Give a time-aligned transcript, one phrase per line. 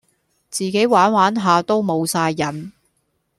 [0.49, 2.71] 自己玩玩下都無哂癮